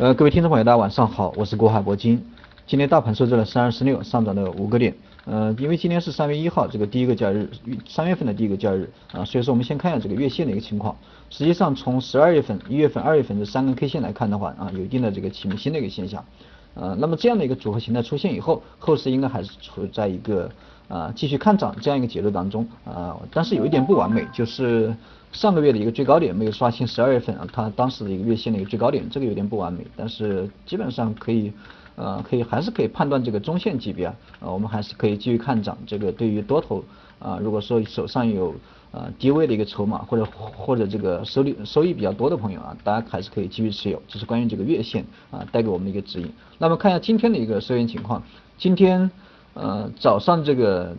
[0.00, 2.24] 呃，各位听众朋友，大家晚上好，我是国海铂金。
[2.66, 4.94] 今天大盘收在了三二四六，上涨了五个点。
[5.26, 7.50] 呃，因为今天是三月一号，这个第一个交易日，
[7.86, 10.96] 三月份的第一个交易日啊，所以说我们先看一下这个月线的一个情况。
[11.28, 16.24] 实际上，从十二月份、一月份、二月份这三根 K 线来看的话啊，有一定的这个启明星的一个现象。
[16.72, 20.50] 呃，那么这样的一个组合形态出现以后，后市应该还是处在一个
[20.90, 24.94] 啊继续看涨这样一个节奏当中啊，但是有一点不完美，就是
[25.32, 31.52] 上个月的一个最高点没有刷新十二月份啊它当时的一个月线的一个最高点，这个有点不完美，但是基本上可以
[31.94, 36.84] 呃可以还是可以判断这个中线级别啊，我们还是可以继续看涨，这个对于多头
[37.20, 38.52] 啊如果说手上有
[38.90, 46.28] 啊低位的一个筹码或者或者这个收益收益比较多的朋友啊，大家还是可以继续持有，这是关于这个月线啊带给我们的一个指引。
[46.58, 48.20] 那么看一下今天的一个收益情况，
[48.58, 49.08] 今天
[49.60, 50.96] 呃早上这个。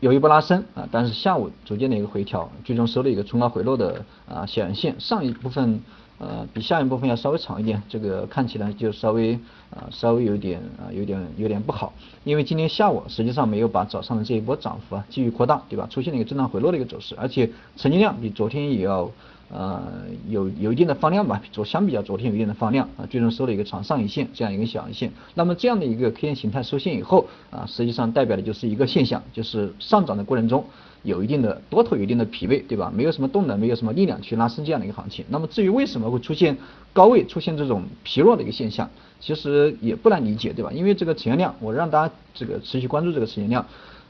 [0.00, 5.80] 有一波拉升啊，但是下午逐渐的一个回调，最终收了一个冲高回落的啊小阳线，上一部分
[6.18, 9.32] 呃比下一部分要稍微长一点，这个看起来就稍微
[9.70, 11.94] 啊稍微有点啊有点有点不好，
[12.24, 15.86] 因为今天下午实际上没有把早上的这一波涨幅啊继续扩大，对吧？
[15.88, 19.10] 出现了一个震荡回落的一个走势，而且成交量比昨天也要。
[19.56, 19.80] 呃，
[20.28, 25.12] 有有一定的放量吧，昨相比较昨天有一定的放量啊，最终收了一个长上影线，这样一个小阳线。
[25.34, 30.64] 那么这样的一个 K 线形态收线以后啊，实际上代表的就是一个现象，就是上涨的过程中
[31.04, 32.90] 有一定的多头有一定的疲惫，对吧？
[32.92, 35.24] 没有什么动能，没有什么力量去拉升这样的一个行情。
[35.28, 36.56] 那么至于为什么会出现
[36.94, 38.88] 高位出现这种疲弱的一个现象，
[39.20, 40.70] 其实也不难理解，对吧？
[40.72, 43.66] 因为这个成交量，我让大家这个持续关注这个成交量。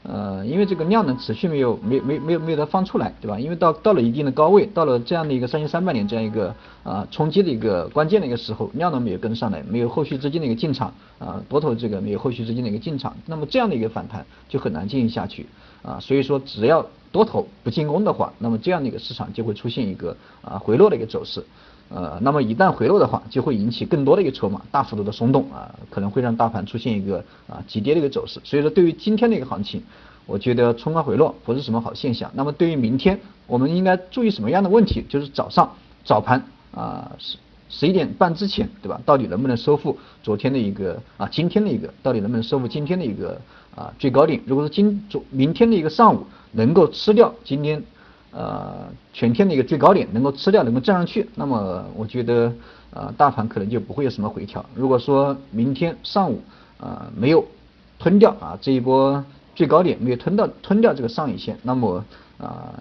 [0.07, 3.39] 呃，因为这个量能持续没有没没没有没有它放出来，对吧？
[3.39, 15.47] 因为到到了一定的高位，到了这样的一个三千三百点这样一个啊冲击的一个关键的一个时候，量能没有跟上来，没有后续资金的一个进场啊，多头这个没有后续资金的一个进场，那么这样的一个反弹就很难进行下去
[15.81, 15.99] 啊。
[15.99, 21.41] 所以说，只要多头不进攻的话，那么这样的一个市场就会出现一个啊回落的一个走势。
[21.87, 28.41] 呃，那么一旦回落的话，就会引起更多的一个筹码大幅度的松动啊，可能会让大盘出现一个啊急跌的一个走势。
[28.43, 29.81] 所以说，对于今天的一个行情，
[30.25, 32.29] 我觉得冲高回落不是什么好现象。
[32.33, 35.05] 那么对于明天，我们应该注意什么样的问题？
[35.07, 35.71] 就是早上
[36.03, 37.37] 早盘啊是
[37.69, 38.99] 十一点半之前，对吧？
[39.05, 43.39] 到底能不能收复昨天的一个啊今天的一个到底能不能收复今天的一个
[43.75, 44.41] 啊最高点？
[44.45, 47.83] 如果说今昨明天的一个上午能够吃掉今天。
[48.37, 52.53] 呃，全天的一个最高点能够吃掉，能够站上去，那么我觉得
[52.91, 54.65] 呃，大盘可能就不会有什么回调。
[54.75, 56.41] 如果说明天上午
[56.77, 57.47] 呃没有
[57.97, 59.23] 吞掉啊这一波
[59.55, 62.03] 最高点，没有吞到吞掉这个上影线，那么
[62.37, 62.73] 啊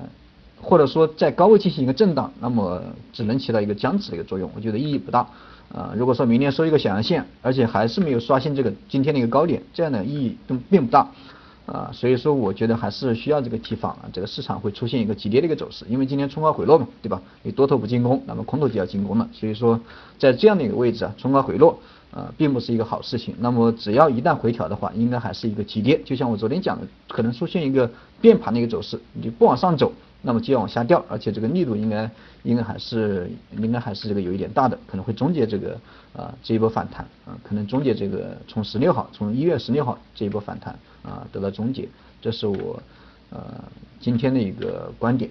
[0.64, 2.82] 或者说在高位进行一个震荡，那么
[3.12, 5.20] 只能起到一个僵持的一个作用，我觉得意义不大
[5.72, 5.94] 啊。
[5.96, 11.08] 如果说明天收一个小阳线，而且还是没有刷新这个今天的一个高点，这样的意义都并不大。
[11.66, 17.22] 啊，所以说我觉得还是需要这个提防啊，这个市场会出现一个急跌的一个走势，因为今天冲高回落嘛，对吧？
[17.42, 19.80] 你多头不进攻，那么空头就要进攻了，所以说
[20.18, 21.78] 在这样的一个位置啊，冲高回落
[22.14, 23.34] 啊，并不是一个好事情。
[23.40, 29.92] 那么只要一旦回调的话，应该还是一个急跌，就像我昨天讲的，可能出现一个变盘的一个走势，你不往上走。
[30.26, 32.10] 那么就要往下掉，而且这个力度应该
[32.44, 35.78] 应该还是应该还是这个有一点大的，可能会终结这个
[36.16, 41.86] 啊这一波反弹啊，可能终结这个从十六号从一月十六号这一波反弹啊得到终结，
[42.22, 42.82] 这是我
[43.28, 43.38] 呃
[44.00, 45.30] 今天的一个观点。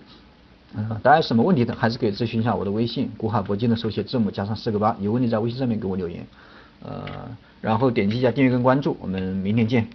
[0.75, 6.23] 嗯，大家有什么问题的还是可以咨询一下我的微信，古海铂金的手写字母加上四个八，有问题在微信上面给我留言，
[6.83, 9.87] 呃，然后点击一下订阅跟关注，我们明天见。